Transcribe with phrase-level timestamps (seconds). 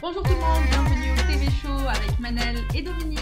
[0.00, 3.18] Bonjour tout le monde, bienvenue au TV Show avec Manel et Dominique.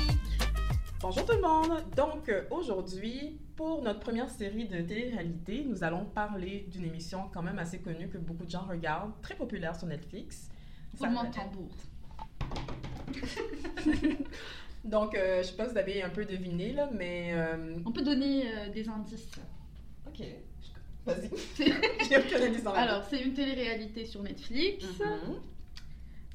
[1.00, 1.82] Bonjour tout le monde!
[1.96, 7.42] Donc euh, aujourd'hui, pour notre première série de télé-réalité, nous allons parler d'une émission quand
[7.42, 10.50] même assez connue que beaucoup de gens regardent, très populaire sur Netflix.
[10.98, 11.70] Roulement de tambour.
[14.84, 17.30] Donc euh, je sais pas si vous avez un peu deviné là, mais...
[17.32, 19.30] euh, On peut donner euh, des indices.
[20.06, 20.22] Ok,
[21.06, 21.30] vas-y.
[22.76, 24.84] Alors, c'est une télé-réalité sur Netflix.
[25.00, 25.55] Mhm.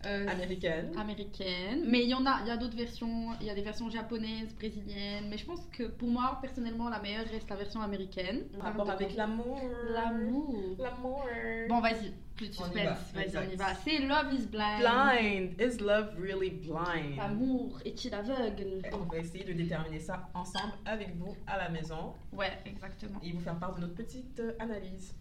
[0.05, 0.91] Euh, Américaine.
[0.97, 1.83] américaine.
[1.87, 3.33] Mais il y en a, il y a d'autres versions.
[3.39, 5.27] Il y a des versions japonaises, brésiliennes.
[5.29, 8.43] Mais je pense que pour moi, personnellement, la meilleure reste la version américaine.
[8.59, 9.59] En rapport avec l'amour.
[9.93, 10.55] l'amour.
[10.79, 11.25] L'amour.
[11.69, 12.73] Bon, vas-y, plus de suspense.
[12.75, 13.47] va, Vas-y, exact.
[13.49, 13.65] on y va.
[13.75, 14.79] C'est Love is Blind.
[14.79, 15.61] Blind.
[15.61, 17.17] Is love really blind?
[17.17, 18.81] L'amour est-il aveugle?
[18.93, 22.13] On va essayer de déterminer ça ensemble avec vous à la maison.
[22.33, 23.19] Ouais, exactement.
[23.23, 25.13] et vous faire part de notre petite euh, analyse.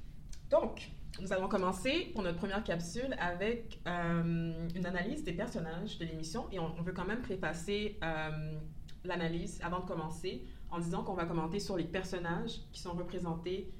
[0.51, 6.05] Donc, nous allons commencer pour notre première capsule avec euh, une analyse des personnages de
[6.05, 8.59] l'émission et on, veut quand même préfacer euh,
[9.05, 13.73] l'analyse avant de commencer en disant qu'on va commenter sur les personnages qui sont représentés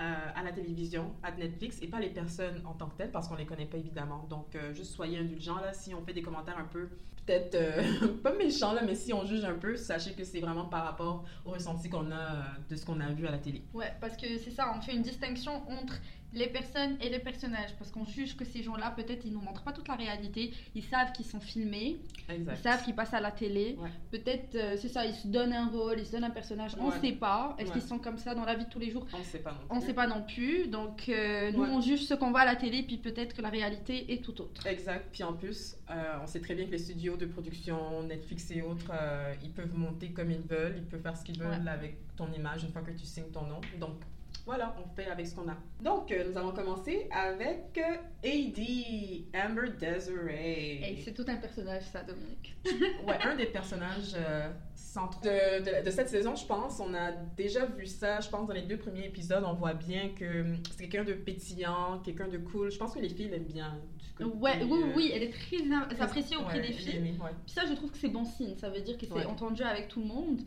[0.00, 3.28] euh, à la télévision, à Netflix, et pas les personnes en tant que telles, parce
[3.28, 4.26] qu'on les connaît pas évidemment.
[4.28, 6.88] Donc, juste soyez indulgents là, si on fait des commentaires un peu,
[7.26, 10.64] peut-être euh, pas méchants là, mais si on juge un peu, sachez que c'est vraiment
[10.66, 13.62] par rapport au ressenti qu'on a euh, de ce qu'on a vu à la télé.
[13.74, 15.94] Ouais, parce que c'est ça, on fait une distinction entre
[16.34, 17.74] les personnes et les personnages.
[17.78, 20.54] Parce qu'on juge que ces gens-là, peut-être, ils nous montrent pas toute la réalité.
[20.74, 22.54] Ils savent qu'ils sont filmés, Exact.
[22.58, 23.76] ils savent qu'ils passent à la télé.
[23.78, 23.90] Ouais.
[24.10, 26.72] Peut-être, euh, c'est ça, ils se donnent un rôle, ils se donnent un personnage.
[26.80, 26.98] On Ouais.
[27.02, 27.54] sait pas.
[27.58, 27.72] Est-ce Ouais.
[27.80, 29.06] qu'ils sont comme ça dans la vie de tous les jours?
[29.12, 29.86] On ne sait pas non On plus.
[29.88, 30.68] sait pas non plus.
[30.68, 33.50] Donc, euh, nous, on juge ce qu'on voit à la télé, puis peut-être que la
[33.50, 34.66] réalité est tout autre.
[34.66, 35.08] Exact.
[35.12, 35.76] Puis en plus,
[36.22, 39.74] on sait très bien que les studios de production, Netflix et autres, euh, ils peuvent
[39.76, 41.68] monter comme ils veulent, ils peuvent faire ce qu'ils veulent Ouais.
[41.70, 43.60] avec ton image une fois que tu signes ton nom.
[43.78, 43.96] Donc
[44.44, 45.56] voilà, on fait avec ce qu'on a.
[45.82, 50.82] Donc euh, nous allons commencer avec euh, AD, Amber Desiree.
[50.84, 52.56] Et c'est tout un personnage, ça, Dominique.
[53.06, 56.80] Ouais, un des personnages euh, centraux de, de- de cette saison, je pense.
[56.80, 59.44] On a déjà vu ça, je pense, dans les deux premiers épisodes.
[59.46, 60.44] On voit bien que
[60.76, 62.70] c'est quelqu'un de pétillant, quelqu'un de cool.
[62.70, 63.78] Je pense que les filles l'aiment bien.
[64.14, 66.96] Côté, Ouais, oui, euh, oui, elle est très appréciée auprès ouais, des filles.
[66.96, 67.30] aimée, ouais.
[67.44, 68.56] Puis ça, je trouve que c'est bon signe.
[68.56, 69.26] Ça veut dire que c'est Ouais.
[69.26, 70.38] entendu avec tout le monde.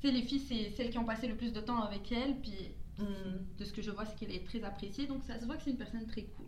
[0.00, 2.36] Tu sais, les filles, c'est celles qui ont passé le plus de temps avec elle.
[2.40, 2.52] Puis
[3.00, 3.06] Hum,
[3.58, 5.06] de ce que je vois, c'est qu'elle est très appréciée.
[5.08, 6.46] Donc ça se voit que c'est une personne très cool.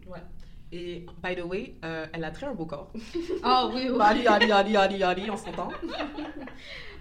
[0.70, 2.92] Et, by the way, euh, elle a très un beau corps.
[3.42, 3.98] Ah oui, oui.
[4.00, 5.70] Ali, Ali, Ali, Ali, Ali, on s'entend.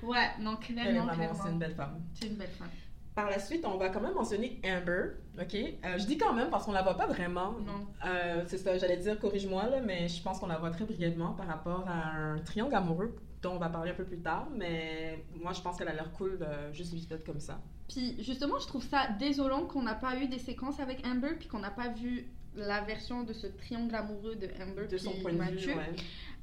[0.03, 1.12] Ouais, non, clairement,
[1.44, 2.02] c'est une belle femme.
[2.13, 2.69] C'est une belle femme.
[3.15, 5.55] Par la suite, on va quand même mentionner Amber, ok?
[5.55, 7.53] Euh, je dis quand même parce qu'on la voit pas vraiment.
[7.65, 7.87] Non.
[8.05, 11.31] Euh, c'est ça, j'allais dire, corrige-moi, là, mais je pense qu'on la voit très brièvement
[11.31, 15.23] par rapport à un triangle amoureux dont on va parler un peu plus tard, mais
[15.35, 17.61] moi je pense qu'elle a l'air cool, euh, juste vite comme ça.
[17.87, 21.47] Puis justement, je trouve ça désolant qu'on n'a pas eu des séquences avec Amber, puis
[21.47, 25.31] qu'on n'a pas vu la version de ce triangle amoureux de Amber De son point
[25.33, 25.73] de vue, Mathieu.
[25.75, 25.95] ouais.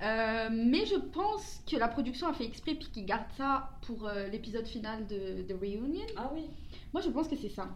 [0.03, 4.07] Euh, mais je pense que la production a fait exprès puis qu'ils gardent ça pour
[4.09, 6.05] euh, l'épisode final de, de Reunion.
[6.17, 6.51] Ah oui?
[6.93, 7.69] Moi, je pense que c'est ça.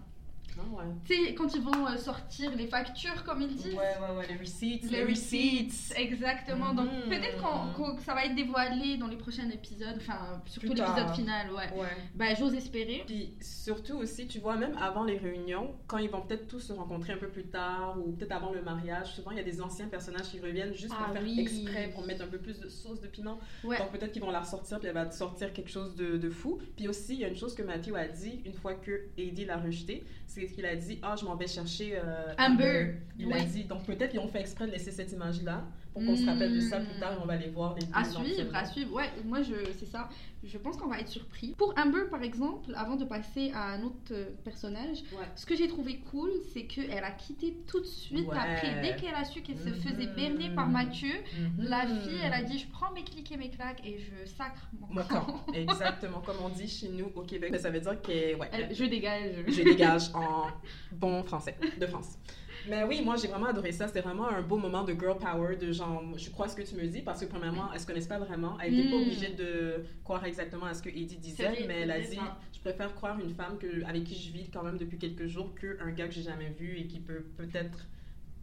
[0.58, 0.84] Ouais.
[1.04, 3.74] Tu sais, quand ils vont euh, sortir les factures, comme ils disent.
[3.74, 4.90] Ouais, ouais, ouais, les receipts.
[4.90, 6.74] Les receipts, exactement.
[6.74, 7.08] Donc Mhm.
[7.10, 11.78] peut-être que ça va être dévoilé dans les prochains épisodes, enfin surtout l'épisode final, ouais.
[11.78, 11.86] Ouais.
[12.14, 13.02] Bah j'ose espérer.
[13.06, 16.72] Puis surtout aussi, tu vois, même avant les réunions, quand ils vont peut-être tous se
[16.72, 19.60] rencontrer un peu plus tard ou peut-être avant le mariage, souvent il y a des
[19.60, 21.40] anciens personnages qui reviennent juste pour Ah faire oui.
[21.40, 23.38] exprès, pour mettre un peu plus de sauce de piment.
[23.64, 23.78] Ouais.
[23.78, 26.58] Donc peut-être qu'ils vont la ressortir puis elle va sortir quelque chose de, de fou.
[26.76, 29.44] Puis aussi, il y a une chose que Matthew a dit une fois que Eddie
[29.44, 32.94] l'a rejeté, c'est qu'il a dit Ah, je m'en vais chercher euh, Amber.
[33.18, 33.34] Il Oui.
[33.34, 33.64] a dit.
[33.64, 35.64] Donc peut-être qu'ils ont fait exprès de laisser cette image-là
[35.96, 37.86] pour qu'on se rappelle de ça plus tard et on va les voir les.
[37.94, 38.92] À suivre, à suivre.
[38.94, 40.10] Ouais, moi je, c'est ça.
[40.44, 41.54] Je pense qu'on va être surpris.
[41.56, 45.24] Pour Amber par exemple, avant de passer à un autre euh, personnage, Ouais.
[45.34, 48.36] ce que j'ai trouvé cool, c'est qu'elle a quitté tout de suite Ouais.
[48.36, 50.14] après, dès qu'elle a su qu'elle se faisait Mhm.
[50.14, 51.14] berner par Mathieu.
[51.58, 51.64] Mhm.
[51.64, 54.68] La fille, elle a dit Je prends mes clics et mes claques et je sacre
[54.78, 55.44] mon Mon camp.
[55.54, 57.48] Exactement, comme on dit chez nous au Québec.
[57.52, 59.32] Mais ça veut dire que, ouais, Elle- je dégage.
[59.48, 60.48] je dégage en
[60.92, 62.18] bon français de France.
[62.68, 63.86] Mais oui, moi j'ai vraiment adoré ça.
[63.88, 66.74] C'était vraiment un beau moment de girl power, de genre, je crois ce que tu
[66.74, 68.56] me dis, parce que premièrement, elle se connaissent pas vraiment.
[68.62, 69.02] Elle n'était pas Mm.
[69.02, 72.18] obligée de croire exactement à ce que Eddie disait, vrai, mais elle a dit,
[72.54, 75.54] je préfère croire une femme que, avec qui je vis quand même depuis quelques jours
[75.54, 77.86] qu'un gars que j'ai jamais vu et qui peut peut-être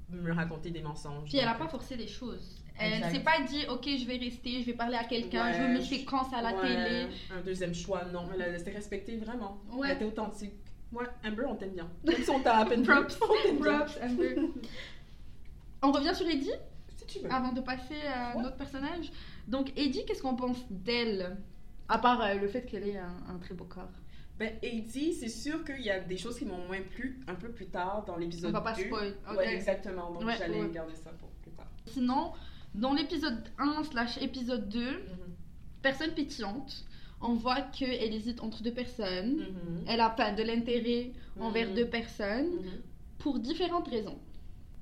[0.09, 1.27] me raconter des mensonges.
[1.29, 2.59] Puis elle a Donc, pas forcé les choses.
[2.79, 3.11] Elle Exact.
[3.11, 5.73] s'est pas dit Ok, je vais rester, je vais parler à quelqu'un, Ouais, je veux
[5.73, 7.07] mes séquences à la ouais, télé.
[7.35, 8.27] Un deuxième choix, non.
[8.39, 9.59] Elle s'était respectée vraiment.
[9.71, 9.89] Ouais.
[9.89, 10.53] Elle était authentique.
[10.93, 11.89] Ouais, Amber, on t'aime bien.
[12.05, 13.19] Même si on t'a à peine vu, Props.
[13.21, 13.79] on t'aime bien.
[13.79, 14.35] Props, Amber.
[15.81, 16.51] On revient sur Eddie
[16.95, 17.31] Si tu veux.
[17.31, 18.43] avant de passer à Ouais.
[18.43, 19.11] notre personnage.
[19.47, 21.37] Donc Eddie, qu'est-ce qu'on pense d'elle
[21.89, 23.89] À part euh, le fait qu'elle ait un, un très beau corps?
[24.39, 27.49] Ben, Eddie, c'est sûr qu'il y a des choses qui m'ont moins plu un peu
[27.49, 28.83] plus tard dans l'épisode On va pas 2.
[28.85, 29.13] spoil.
[29.29, 29.37] ok.
[29.37, 30.11] Ouais, exactement.
[30.11, 30.69] Donc Ouais, j'allais ouais.
[30.71, 31.67] garder ça pour plus tard.
[31.87, 32.31] Sinon,
[32.73, 34.97] Dans l'épisode 1 slash épisode 2, Mhm.
[35.83, 36.83] personne pétillante.
[37.23, 39.37] On voit qu'elle hésite entre deux personnes.
[39.37, 39.83] Mhm.
[39.87, 41.75] Elle a pas de l'intérêt envers Mhm.
[41.75, 42.81] deux personnes Mhm.
[43.19, 44.17] pour différentes raisons.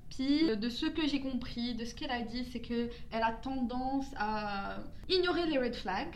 [0.09, 3.23] Puis, euh, de ce que j'ai compris, de ce qu'elle a dit, c'est que elle
[3.23, 4.77] a tendance à
[5.07, 6.13] ignorer les red flags.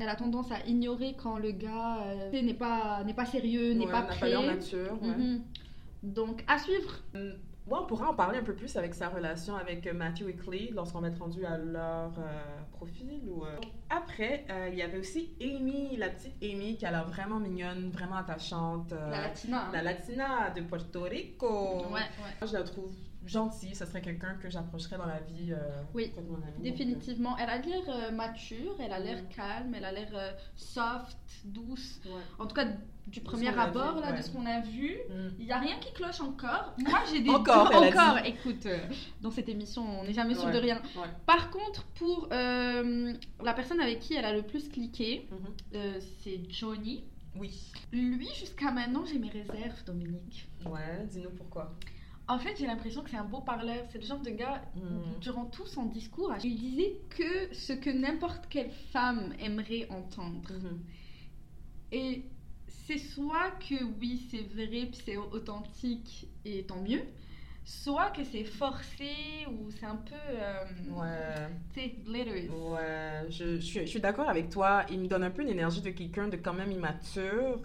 [0.00, 3.84] Elle a tendance à ignorer quand le gars euh, n'est pas n'est pas sérieux, n'est
[3.86, 4.34] Ouais, pas prêt.
[4.34, 4.54] ouais.
[5.02, 5.42] Mhm.
[6.02, 7.02] Donc, à suivre.
[7.68, 10.70] On pourra en parler un peu plus avec sa relation avec euh, Matthew et Clay
[10.72, 13.22] lorsqu'on va être rendu à leur euh, profil.
[13.28, 13.56] Ou, euh.
[13.90, 17.90] Après, euh, il y avait aussi Amy, la petite Amy qui a l'air vraiment mignonne,
[17.90, 18.92] vraiment attachante.
[18.92, 19.62] La Latina.
[19.66, 19.70] hein.
[19.72, 21.48] la Latina de Puerto Rico.
[21.88, 22.00] Ouais, ouais.
[22.40, 22.92] Moi, je la trouve
[23.26, 23.74] gentille.
[23.74, 25.52] Ça serait quelqu'un que j'approcherais dans la vie.
[25.52, 26.52] euh, Oui, de mon ami.
[26.54, 27.36] Donc, Définitivement.
[27.38, 32.00] Elle a l'air euh, mature, elle a l'air calme, elle a l'air euh, soft, douce.
[32.06, 32.22] euh, ouais.
[32.38, 32.66] En tout cas,
[33.06, 34.18] du premier abord, là, ouais.
[34.18, 34.96] de ce qu'on a vu.
[35.10, 35.28] Mm.
[35.38, 36.74] Il n'y a rien qui cloche encore.
[36.78, 37.94] Moi, j'ai des Encore, doutes.
[37.94, 38.78] Encore, écoute, euh,
[39.20, 40.52] dans cette émission, on n'est jamais sûr Ouais.
[40.52, 40.82] de rien.
[40.96, 41.08] Ouais.
[41.24, 43.12] Par contre, pour euh,
[43.44, 45.38] la personne avec qui elle a le plus cliqué, Mhm.
[45.74, 47.04] euh, c'est Johnny.
[47.38, 47.70] Oui.
[47.92, 50.48] Lui, jusqu'à maintenant, j'ai mes réserves, Dominique.
[50.64, 51.74] Ouais, dis-nous pourquoi.
[52.28, 53.84] En fait, j'ai l'impression que c'est un beau parleur.
[53.90, 55.20] C'est le genre de gars, Mhm.
[55.20, 60.52] durant tout son discours, il disait que ce que n'importe quelle femme aimerait entendre.
[60.52, 60.80] Mhm.
[61.92, 62.24] Et
[62.68, 67.02] c'est soit que oui, c'est vrai, puis c'est authentique, et tant mieux.
[67.64, 69.10] Soit que c'est forcé
[69.48, 70.14] ou c'est un peu.
[70.14, 71.48] euh, Ouais.
[71.74, 72.48] Tu sais, glitters.
[72.50, 74.84] Ouais, je, je suis d'accord avec toi.
[74.90, 77.60] Il me donne un peu l'énergie de quelqu'un de quand même immature.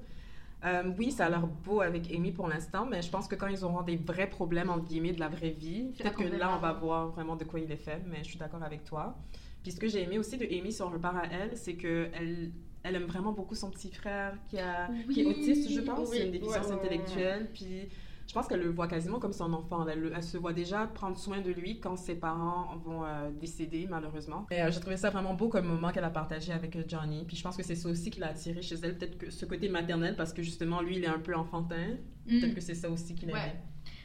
[0.64, 3.48] Euh, oui, ça a l'air beau avec Amy pour l'instant, mais je pense que quand
[3.48, 6.60] ils auront des vrais problèmes, entre guillemets, de la vraie vie, peut-être que là, on
[6.60, 9.18] va voir vraiment de quoi il est fait, mais je suis d'accord avec toi.
[9.64, 12.52] Puis ce que j'ai aimé aussi de Amy, si on repart à elle, c'est qu'elle
[12.84, 16.18] elle aime vraiment beaucoup son petit frère qui, a, qui est autiste, je pense, oui,
[16.18, 16.74] il a une déficience ouais.
[16.74, 17.50] intellectuelle.
[17.54, 17.90] Puis
[18.32, 19.86] je pense qu'elle le voit quasiment comme son enfant.
[19.90, 23.30] Elle, le- elle se voit déjà prendre soin de lui quand ses parents vont euh,
[23.30, 24.48] décéder, malheureusement.
[24.50, 27.26] Et euh, j'ai trouvé ça vraiment beau comme moment qu'elle a partagé avec euh, Johnny.
[27.28, 29.46] Puis je pense que c'est ça aussi qui l'a attiré chez elle, peut-être que ce
[29.46, 31.98] côté maternel, parce que justement, lui, il est un peu enfantin.
[32.26, 32.40] Mm.
[32.40, 33.38] Peut-être que c'est ça aussi qu'il aimait.
[33.38, 33.62] Ouais.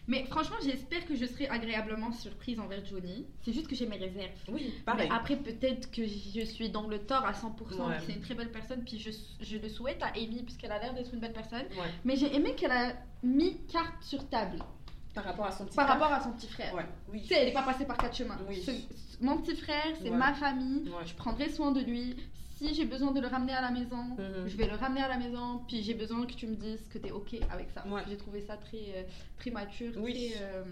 [0.08, 3.26] Mais franchement, j'espère que je serai agréablement surprise envers Johnny.
[3.44, 4.30] C'est juste que j'ai mes réserves.
[4.48, 5.08] Oui, Mais pareil.
[5.12, 7.94] après, peut-être que je suis dans le tort à 100%, Ouais.
[8.06, 9.10] c'est une très belle personne, puis je,
[9.44, 11.64] je le souhaite à Amy, puisqu'elle a l'air d'être une belle personne.
[11.72, 11.90] Ouais.
[12.04, 12.92] Mais j'ai aimé qu'elle a
[13.24, 14.58] mis carte sur table
[15.14, 15.98] Par rapport à son petit par frère.
[16.00, 16.72] rapport à son petit frère.
[16.74, 17.22] Ouais, oui.
[17.22, 18.38] Tu sais, elle n'est pas passée par quatre chemins.
[18.48, 18.62] Oui.
[18.62, 22.14] Ce- ce- mon petit frère, c'est ma famille, je prendrai soin de lui.
[22.56, 24.46] Si j'ai besoin de le ramener à la maison, Mhm.
[24.48, 26.98] je vais le ramener à la maison, puis j'ai besoin que tu me dises que
[26.98, 27.86] tu es OK avec ça.
[27.86, 28.02] Ouais.
[28.08, 29.02] J'ai trouvé ça très, euh,
[29.38, 30.30] très mature, Oui.
[30.32, 30.64] très euh,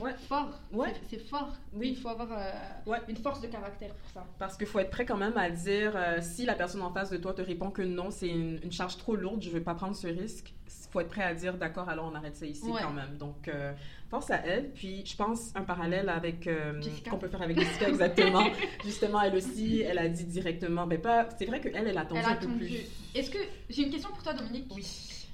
[0.00, 0.14] Ouais.
[0.28, 0.50] fort.
[0.72, 0.92] Ouais.
[1.08, 1.52] C'est- fort.
[1.72, 1.90] Oui.
[1.90, 2.50] Il faut avoir euh,
[2.86, 2.98] Ouais.
[3.08, 4.26] une force de caractère pour ça.
[4.38, 7.10] Parce qu'il faut être prêt quand même à dire euh, si la personne en face
[7.10, 9.60] de toi te répond que non, c'est une, une charge trop lourde, je ne vais
[9.60, 10.52] pas prendre ce risque.
[10.66, 13.16] Il faut être prêt à dire d'accord, alors on arrête ça ici quand même.
[13.18, 13.72] Donc, euh,
[14.10, 14.70] force à elle.
[14.70, 16.80] Puis, je pense un parallèle avec euh,
[17.10, 18.44] qu'on peut faire avec Jessica exactement.
[18.84, 20.86] Justement, elle aussi, elle a dit directement.
[20.86, 21.28] Mais pas.
[21.36, 22.78] C'est vrai qu'elle, elle a Elle a un peu plus.
[23.14, 23.38] Est-ce que
[23.68, 24.70] j'ai une question pour toi, Dominique?
[24.74, 24.86] Oui.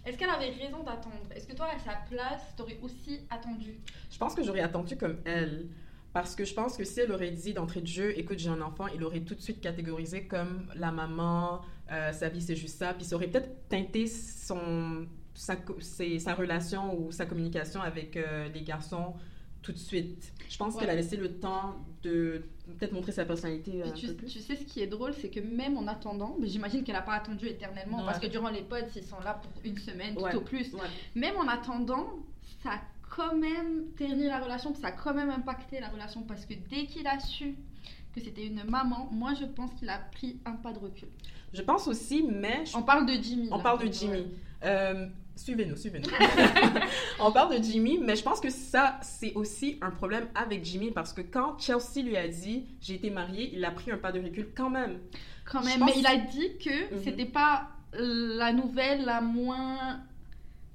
[0.04, 1.28] Est-ce qu'elle avait raison d'attendre?
[1.34, 3.80] Est-ce que toi, à sa place, t'aurais aussi attendu?
[4.10, 5.68] Je pense que j'aurais attendu comme elle.
[6.12, 8.60] Parce que je pense que si elle aurait dit d'entrée de jeu, écoute, j'ai un
[8.62, 11.60] enfant, il aurait tout de suite catégorisé comme la maman,
[11.92, 12.94] euh, sa vie c'est juste ça.
[12.94, 15.54] Puis ça aurait peut-être teinté son, sa,
[16.18, 19.14] sa relation ou sa communication avec euh, les garçons
[19.62, 20.32] tout de suite.
[20.48, 20.80] Je pense Ouais.
[20.80, 22.42] qu'elle a laissé le temps de
[22.78, 24.26] peut-être montrer sa personnalité euh, un tu, peu plus.
[24.28, 27.02] tu sais ce qui est drôle, c'est que même en attendant, mais j'imagine qu'elle n'a
[27.02, 28.04] pas attendu éternellement Ouais.
[28.06, 30.72] parce que durant les pods, ils sont là pour une semaine, tout au plus.
[31.14, 32.06] Même en attendant,
[32.62, 32.80] ça a
[33.14, 36.86] quand même terni la relation, ça a quand même impacté la relation parce que dès
[36.86, 37.54] qu'il a su
[38.14, 41.08] que c'était une maman, moi je pense qu'il a pris un pas de recul.
[41.52, 43.48] Je pense aussi, mais je On parle de Jimmy.
[43.50, 43.62] On là.
[43.62, 44.26] parle de Jimmy.
[44.64, 45.06] Euh,
[45.44, 46.08] suivez-nous, suivez-nous.
[47.20, 50.90] on parle de Jimmy, mais je pense que ça, c'est aussi un problème avec Jimmy
[50.90, 54.12] parce que quand Chelsea lui a dit j'ai été mariée, il a pris un pas
[54.12, 54.98] de recul quand même.
[55.44, 57.00] Quand même, mais il a dit que Mhm.
[57.04, 60.00] c'était pas la nouvelle la moins.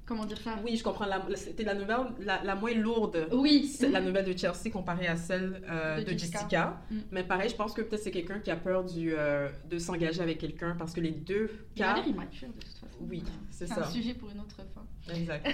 [0.06, 0.56] Comment dire ça?
[0.64, 1.06] Oui, je comprends.
[1.34, 3.26] C'était la nouvelle la, la moins lourde.
[3.32, 3.66] Oui.
[3.66, 6.38] C'est la nouvelle de Chelsea comparée à celle euh, De de, Jessica.
[6.38, 6.80] Jessica.
[6.90, 6.98] Mm.
[7.10, 10.20] Mais pareil, je pense que peut-être c'est quelqu'un qui a peur du, euh, de s'engager
[10.22, 11.94] avec quelqu'un parce que les deux Il a cas.
[11.96, 12.86] l'air immature de toute façon.
[13.00, 13.80] Oui, c'est C'est ça.
[13.84, 14.84] un sujet pour une autre fois.
[15.12, 15.46] Exact.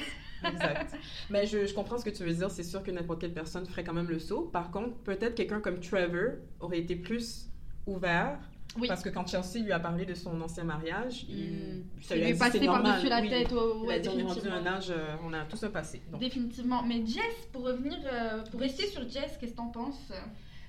[0.45, 0.97] Exact.
[1.31, 2.51] Mais je, je comprends ce que tu veux dire.
[2.51, 4.43] C'est sûr que n'importe quelle personne ferait quand même le saut.
[4.53, 7.49] Par contre, peut-être quelqu'un comme Trevor aurait été plus
[7.87, 8.39] ouvert.
[8.79, 8.89] Oui.
[8.89, 11.85] Parce que quand Chelsea lui a parlé de son ancien mariage, il, Mm.
[12.01, 13.29] ça Il lui a lui est dit, passé par-dessus la Oui.
[13.29, 13.53] tête.
[13.53, 16.01] ouais, Il a dit rendu un âge, euh, on a tous un passé.
[16.11, 16.83] Donc, Définitivement.
[16.83, 20.11] Mais Jess, pour revenir, euh, pour rester sur Jess, qu'est-ce que t'en penses?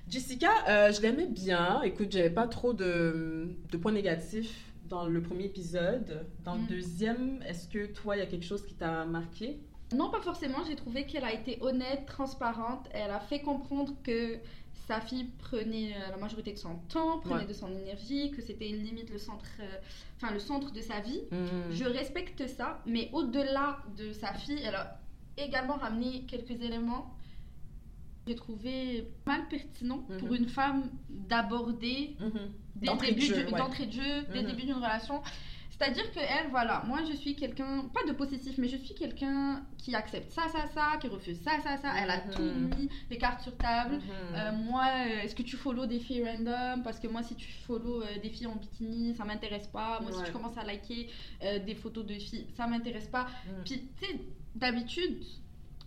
[0.08, 1.80] Jessica, euh, je l'aimais bien.
[1.82, 4.54] Écoute, j'avais pas trop de, de points négatifs
[4.88, 6.26] dans le premier épisode.
[6.44, 9.58] Dans le deuxième, est-ce que toi, il y a quelque chose qui t'a marqué?
[9.94, 10.58] Non, pas forcément.
[10.68, 12.86] J'ai trouvé qu'elle a été honnête, transparente.
[12.92, 14.36] Elle a fait comprendre que
[14.86, 17.46] sa fille prenait euh, la majorité de son temps, prenait Ouais.
[17.46, 19.76] de son énergie, que c'était limite le centre, euh,
[20.16, 21.22] enfin le centre de sa vie.
[21.30, 21.70] Mhm.
[21.72, 25.00] Je respecte ça, mais au-delà de sa fille, elle a
[25.36, 27.14] également ramené quelques éléments.
[28.26, 30.16] que J'ai trouvé mal pertinent Mhm.
[30.18, 32.30] pour une femme d'aborder Mhm.
[32.76, 33.86] dès le D'entrée de jeu, ouais.
[33.86, 34.46] de jeu, dès le Mhm.
[34.46, 35.20] début d'une relation.
[35.84, 39.66] C'est-à-dire que elle, voilà, moi je suis quelqu'un, pas de possessif, mais je suis quelqu'un
[39.76, 41.92] qui accepte ça, ça, ça, qui refuse ça, ça, ça.
[42.00, 42.30] Elle a Mhm.
[42.30, 43.96] tout mis les cartes sur table.
[43.96, 44.02] Mhm.
[44.34, 46.82] Euh, moi, euh, est-ce que tu follow des filles random?
[46.82, 50.00] Parce que moi, si tu follow euh, des filles en bikini, ça m'intéresse pas.
[50.00, 51.10] Moi, si tu commences à liker
[51.66, 53.24] des photos de filles, ça m'intéresse pas.
[53.46, 53.64] Mhm.
[53.64, 54.20] Puis, tu sais,
[54.54, 55.22] d'habitude,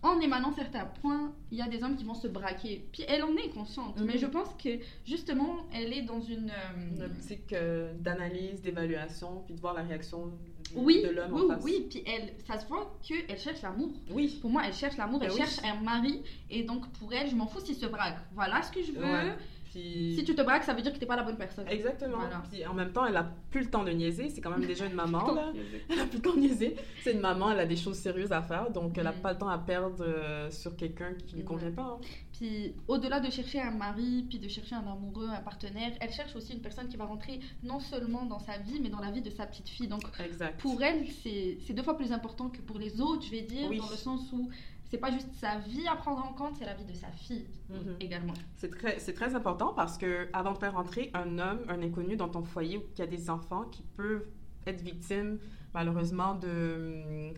[0.03, 2.87] en émanant certains points, il y a des hommes qui vont se braquer.
[2.91, 3.99] Puis, elle en est consciente.
[3.99, 4.05] Mhm.
[4.05, 4.69] Mais je pense que,
[5.05, 6.49] justement, elle est dans une...
[6.51, 10.33] euh, Une optique euh, d'analyse, d'évaluation, puis de voir la réaction du-
[10.75, 11.63] Oui, de l'homme oui, en face.
[11.63, 11.87] oui.
[11.89, 13.89] Puis, elle, ça se voit qu'elle cherche l'amour.
[14.11, 14.37] Oui.
[14.41, 15.39] Pour moi, elle cherche l'amour, elle Ben oui.
[15.41, 16.21] cherche un mari.
[16.49, 18.17] Et donc, pour elle, je m'en fous s'il se braque.
[18.33, 19.03] Voilà ce que je veux.
[19.03, 19.33] Ouais.
[19.77, 20.15] Puis...
[20.17, 21.67] Si tu te braques, ça veut dire que t'es pas la bonne personne.
[21.67, 22.17] Exactement.
[22.17, 22.41] Voilà.
[22.51, 24.29] Puis en même temps, elle a plus le temps de niaiser.
[24.29, 25.53] C'est quand même déjà une maman, là.
[25.89, 26.75] Elle a plus le temps de niaiser.
[27.03, 28.71] C'est une maman, elle a des choses sérieuses à faire.
[28.71, 29.21] Donc, elle n'a Mhm.
[29.21, 31.47] pas le temps à perdre euh, sur quelqu'un qui ne lui Mhm.
[31.47, 31.83] convient pas.
[31.83, 31.99] hein.
[32.33, 36.35] Puis au-delà de chercher un mari, puis de chercher un amoureux, un partenaire, elle cherche
[36.35, 39.21] aussi une personne qui va rentrer non seulement dans sa vie, mais dans la vie
[39.23, 39.87] de sa petite fille.
[39.87, 40.59] Donc Exact.
[40.59, 43.67] pour elle, c'est c'est deux fois plus important que pour les autres, je vais dire,
[43.69, 43.77] Oui.
[43.79, 44.49] dans le sens où
[44.89, 47.45] c'est pas juste sa vie à prendre en compte, c'est la vie de sa fille
[47.69, 47.95] Mhm.
[47.99, 48.33] également.
[48.55, 52.15] C'est très, c'est très important parce que avant de faire rentrer un homme, un inconnu
[52.15, 54.25] dans ton foyer ou qu'il y a des enfants qui peuvent
[54.65, 55.39] être victimes,
[55.73, 57.33] malheureusement, de hum,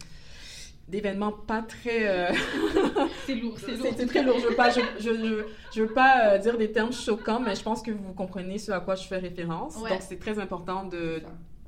[0.88, 2.34] d'événements pas très euh,
[3.28, 3.94] C'est lourd, c'est lourd.
[3.96, 6.72] c'est très lourd je veux pas je, je, je, je veux pas euh, dire des
[6.72, 9.90] termes choquants mais je pense que vous comprenez ce à quoi je fais référence Ouais.
[9.92, 11.22] donc c'est très important de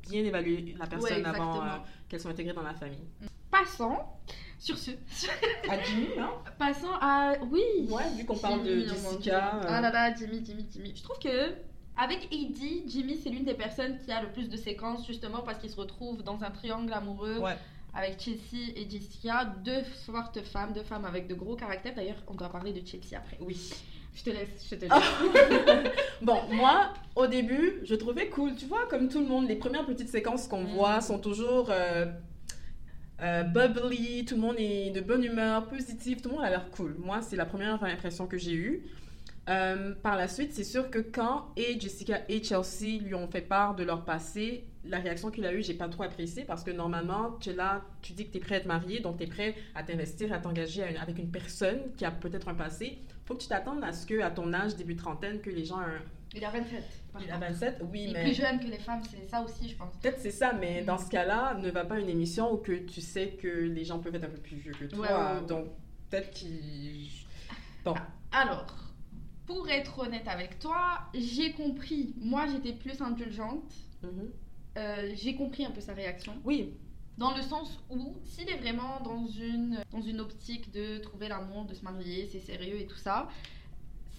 [0.09, 1.67] bien évaluer la personne Ouais, avant euh,
[2.09, 3.05] qu'elle soit intégrée dans la famille
[3.51, 3.97] Passons
[4.57, 4.91] sur ce.
[5.69, 7.61] à Jimmy hein Passons à oui.
[7.89, 8.89] ouais vu qu'on parle de oh.
[8.89, 10.93] Jessica euh, Ah là là, Jimmy, Jimmy, Jimmy.
[10.95, 11.53] Je trouve que
[11.97, 15.57] avec Eddie, Jimmy c'est l'une des personnes qui a le plus de séquences justement parce
[15.59, 17.57] qu'il se retrouve dans un triangle amoureux Ouais.
[17.93, 21.93] avec Chelsea et Jessica, deux fortes femmes, deux femmes avec de gros caractères.
[21.95, 23.37] D'ailleurs, on doit parler de Chelsea après.
[23.41, 23.57] oui
[24.13, 24.91] Je te laisse, je te laisse.
[26.21, 28.55] Bon, moi, au début, je trouvais cool.
[28.55, 30.73] Tu vois, comme tout le monde, les premières petites séquences qu'on Mm.
[30.75, 32.05] voit sont toujours euh,
[33.21, 36.69] euh, bubbly, tout le monde est de bonne humeur, positif, tout le monde a l'air
[36.71, 36.95] cool.
[36.97, 38.83] Moi, c'est la première impression que j'ai eue.
[39.49, 43.41] Euh, par la suite, c'est sûr que quand et Jessica et Chelsea lui ont fait
[43.41, 46.71] part de leur passé, la réaction qu'il a eue, j'ai pas trop apprécié parce que
[46.71, 49.23] normalement, tu es là, tu dis que tu es prêt à te marier, donc tu
[49.23, 52.99] es prêt à t'investir, à t'engager avec une personne qui a peut-être un passé.
[53.25, 55.79] Faut que tu t'attendes à ce que, à ton âge, début trentaine, que les gens
[56.33, 56.83] Il a 27.
[57.13, 57.47] par il a contre.
[57.47, 59.93] 27, oui, Il est mais plus jeune que les femmes, c'est ça aussi, je pense.
[60.01, 60.85] peut-être c'est ça, mais Mm.
[60.85, 63.83] dans ce cas-là, ne va pas à une émission où que tu sais que les
[63.85, 64.99] gens peuvent être un peu plus vieux que toi.
[64.99, 65.45] Ouais, ouais, ouais.
[65.47, 65.67] Donc,
[66.09, 67.07] peut-être qu'il.
[67.85, 67.93] Bon,
[68.31, 68.65] Alors,
[69.45, 72.13] pour être honnête avec toi, j'ai compris.
[72.17, 73.71] Moi, j'étais plus indulgente.
[74.03, 74.31] Mhm.
[74.77, 76.33] Euh, j'ai compris un peu sa réaction.
[76.45, 76.73] oui,
[77.17, 81.65] Dans le sens où, s'il est vraiment dans une, dans une optique de trouver l'amour,
[81.65, 83.27] de se marier, c'est sérieux et tout ça,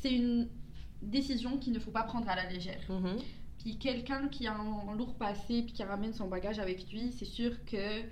[0.00, 0.48] c'est une
[1.00, 2.80] décision qu'il ne faut pas prendre à la légère.
[2.88, 3.16] Mhm.
[3.58, 7.24] Puis quelqu'un qui a un lourd passé, puis qui ramène son bagage avec lui, c'est
[7.24, 8.02] sûr que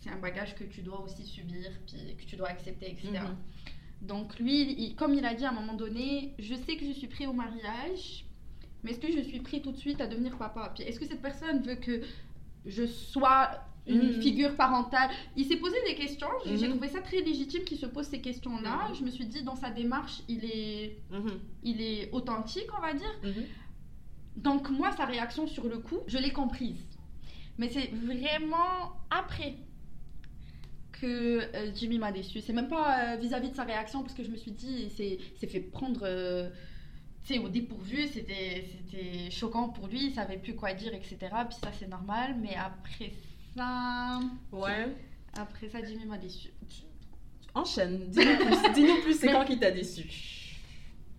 [0.00, 3.08] c'est un bagage que tu dois aussi subir, puis que tu dois accepter, etc.
[3.12, 3.36] Mhm.
[4.08, 6.92] Donc lui, il- comme il a dit à un moment donné, je sais que je
[6.92, 8.24] suis prêt au mariage,
[8.86, 10.72] mais est-ce que je suis prêt tout de suite à devenir papa?
[10.74, 12.02] Puis est-ce que cette personne veut que
[12.64, 13.50] je sois
[13.88, 14.22] une Mhm.
[14.22, 15.10] figure parentale?
[15.36, 16.74] Il s'est posé des questions, j'ai j'ai Mhm.
[16.74, 18.88] trouvé ça très légitime qu'il se pose ces questions-là.
[18.88, 18.94] Mhm.
[18.94, 21.40] Je me suis dit, dans sa démarche, il est, Mhm.
[21.64, 23.14] il est authentique, on va dire.
[24.36, 26.80] Donc moi, sa réaction sur le coup, je l'ai comprise.
[27.58, 29.56] Mais c'est vraiment après
[30.92, 32.40] que euh, Jimmy m'a déçu.
[32.40, 35.46] C'est même pas euh, vis-à-vis de sa réaction parce que je me suis dit, c'est
[35.46, 36.48] fait prendre euh,
[37.34, 38.64] sais, au dépourvu, c'était
[39.30, 41.16] choquant pour lui, il savait plus quoi dire, etc.
[41.48, 42.36] Puis ça, c'est normal.
[42.40, 43.12] Mais après
[43.56, 44.20] ça,
[44.52, 44.88] Ouais.
[45.34, 46.50] après ça, Jimmy m'a déçu.
[47.54, 50.04] Enchaîne, dis-nous plus, dis-nous plus c'est Mais- quand qui t'a déçu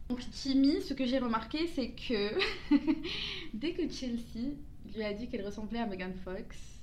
[0.10, 2.38] Donc Jimmy, ce que j'ai remarqué, c'est que
[3.54, 4.54] dès que Chelsea
[4.96, 6.77] lui a dit qu'elle ressemblait à Megan Fox,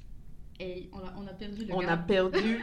[0.60, 1.92] et on a, on a perdu le On gars.
[1.92, 2.38] a perdu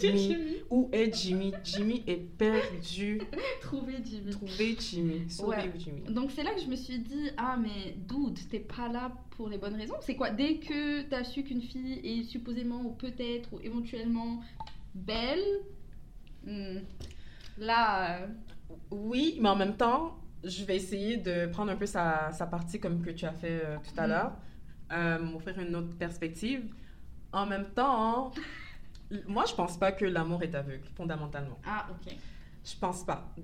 [0.00, 0.18] Jimmy.
[0.28, 0.56] Jimmy.
[0.70, 1.52] Où est Jimmy?
[1.64, 3.20] Jimmy est perdu.
[3.60, 4.30] Trouver Jimmy.
[4.30, 5.28] Trouvez Jimmy.
[5.30, 5.72] Sauvez Ouais.
[5.76, 6.02] Jimmy.
[6.08, 9.48] Donc c'est là que je me suis dit, ah mais dude, t'es pas là pour
[9.48, 9.96] les bonnes raisons.
[10.02, 10.30] C'est quoi?
[10.30, 14.40] Dès que t'as su qu'une fille est supposément ou peut-être ou éventuellement
[14.94, 15.42] belle,
[16.46, 16.78] hmm,
[17.58, 18.26] là, euh,
[18.90, 22.78] Oui, mais en même temps, je vais essayer de prendre un peu sa, sa partie
[22.80, 24.08] comme que tu as fait euh, tout à Mhm.
[24.10, 24.32] l'heure,
[24.92, 26.64] euh, m'offrir une autre perspective.
[27.32, 28.32] En même temps,
[29.10, 31.58] l- moi, je pense pas que l'amour est aveugle, fondamentalement.
[31.66, 32.14] ah ok.
[32.64, 33.34] Je pense pas.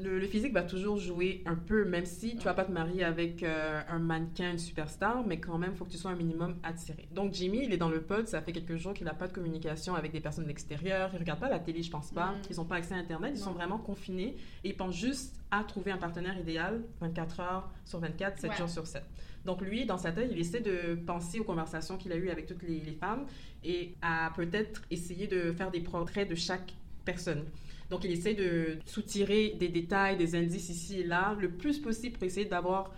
[0.00, 3.02] Le, le physique va toujours jouer un peu, même si tu vas pas te marier
[3.02, 6.16] avec euh, un mannequin, une superstar, mais quand même, il faut que tu sois un
[6.16, 7.08] minimum attiré.
[7.12, 9.32] Donc, Jimmy, il est dans le pod, ça fait quelques jours qu'il n'a pas de
[9.32, 11.10] communication avec des personnes de l'extérieur.
[11.12, 12.26] Il regarde pas la télé, je pense pas.
[12.32, 12.42] Mm.
[12.50, 13.46] Ils n'ont pas accès à Internet, ils Non.
[13.46, 17.98] sont vraiment confinés et ils pensent juste à trouver un partenaire idéal 24 heures sur
[17.98, 18.56] 24, 7 Ouais.
[18.58, 19.02] jours sur 7.
[19.44, 22.46] Donc, lui, dans sa tête, il essaie de penser aux conversations qu'il a eues avec
[22.46, 23.26] toutes les, les femmes
[23.64, 27.44] et à peut-être essayer de faire des portraits de chaque personne.
[27.90, 32.14] Donc, il essaie de soutirer des détails, des indices ici et là, le plus possible
[32.18, 32.92] pour essayer d'avoir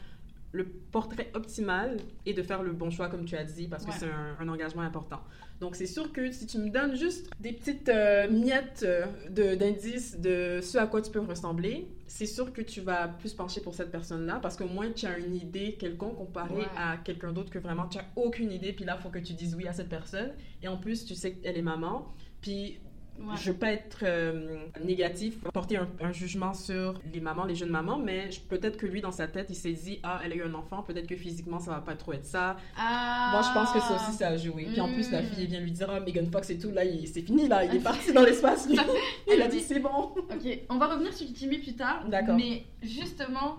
[0.53, 3.93] le portrait optimal et de faire le bon choix, comme tu as dit, parce que
[3.93, 5.21] c'est un, un engagement important.
[5.61, 9.55] Donc, c'est sûr que si tu me donnes juste des petites euh, miettes euh, de-
[9.55, 13.61] d'indices de, ce à quoi tu peux ressembler, c'est sûr que tu vas plus pencher
[13.61, 16.67] pour cette personne-là, parce qu'au moins, tu as une idée quelconque comparée Ouais.
[16.77, 19.35] à quelqu'un d'autre que vraiment, tu n'as aucune idée, puis là, il faut que tu
[19.35, 20.33] dises oui à cette personne.
[20.65, 22.79] Et en plus, tu sais qu'elle est maman, puis
[23.21, 23.37] Ouais.
[23.37, 27.69] je veux pas être euh, négatif, porter un, un jugement sur les mamans, les jeunes
[27.71, 30.37] mamans, mais je- peut-être que lui, dans sa tête, il s'est dit Ah, elle a
[30.37, 32.57] eu un enfant, peut-être que physiquement, ça va pas trop être ça.
[32.79, 33.29] Ah.
[33.33, 34.65] Moi, je pense que ça aussi, ça a joué.
[34.73, 35.27] Puis en plus, la Mm.
[35.27, 37.77] fille elle vient lui dire Ah, Megan Fox et tout, là, c'est fini, là, il
[37.77, 38.79] est parti dans l'espace, lui.
[39.33, 39.91] Il a dit C'est bon.
[40.17, 42.05] Ok, on va revenir sur Jimmy plus tard.
[42.09, 42.37] D'accord.
[42.37, 43.59] Mais justement,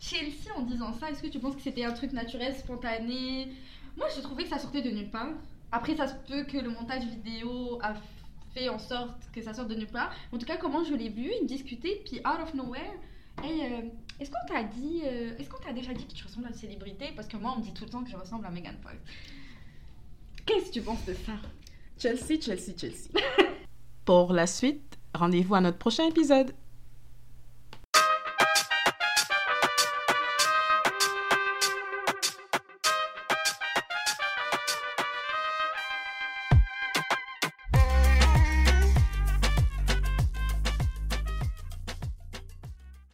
[0.00, 3.48] Chelsea, en disant ça, est-ce que tu penses que c'était un truc naturel, spontané?
[3.96, 5.28] Moi, j'ai trouvé que ça sortait de nulle part.
[5.72, 7.94] Après, ça se peut que le montage vidéo a
[8.54, 10.12] fait en sorte que ça sorte de nulle part.
[10.32, 12.94] En tout cas, comment je l'ai vu, discuter, puis out of nowhere,
[13.42, 13.82] hey, euh,
[14.20, 16.54] est-ce qu'on t'a dit, euh, est-ce qu'on t'a déjà dit que tu ressembles à une
[16.54, 17.12] célébrité?
[17.16, 18.94] Parce que moi, on me dit tout le temps que je ressemble à Megan Fox.
[20.46, 21.32] Qu'est-ce que tu penses de ça?
[21.98, 23.08] Chelsea, Chelsea, Chelsea.
[24.04, 26.52] Pour la suite, rendez-vous à notre prochain épisode.